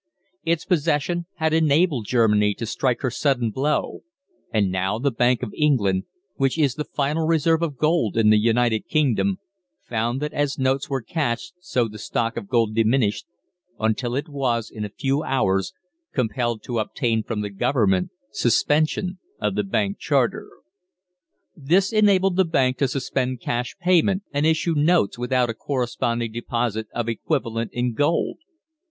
Its 0.43 0.65
possession 0.65 1.27
had 1.35 1.53
enabled 1.53 2.07
Germany 2.07 2.55
to 2.55 2.65
strike 2.65 3.01
her 3.01 3.11
sudden 3.11 3.51
blow, 3.51 4.01
and 4.51 4.71
now 4.71 4.97
the 4.97 5.11
Bank 5.11 5.43
of 5.43 5.53
England, 5.55 6.05
which 6.37 6.57
is 6.57 6.73
the 6.73 6.83
final 6.83 7.27
reserve 7.27 7.61
of 7.61 7.77
gold 7.77 8.17
in 8.17 8.31
the 8.31 8.39
United 8.39 8.87
Kingdom, 8.87 9.37
found 9.87 10.19
that 10.19 10.33
as 10.33 10.57
notes 10.57 10.89
were 10.89 11.03
cashed 11.03 11.53
so 11.59 11.87
the 11.87 11.99
stock 11.99 12.35
of 12.35 12.47
gold 12.49 12.73
diminished 12.73 13.27
until 13.79 14.15
it 14.15 14.27
was 14.27 14.71
in 14.71 14.83
a 14.83 14.89
few 14.89 15.21
hours 15.21 15.71
compelled 16.15 16.63
to 16.63 16.79
obtain 16.79 17.21
from 17.21 17.41
the 17.41 17.51
Government 17.51 18.09
suspension 18.31 19.19
of 19.39 19.53
the 19.53 19.63
Bank 19.63 19.99
charter. 19.99 20.49
This 21.55 21.93
enabled 21.93 22.37
the 22.37 22.45
Bank 22.45 22.79
to 22.79 22.87
suspend 22.87 23.39
cash 23.41 23.75
payment, 23.79 24.23
and 24.33 24.47
issue 24.47 24.73
notes 24.75 25.19
without 25.19 25.51
a 25.51 25.53
corresponding 25.53 26.31
deposit 26.31 26.87
of 26.91 27.05
the 27.05 27.11
equivalent 27.11 27.69
in 27.71 27.93
gold. 27.93 28.39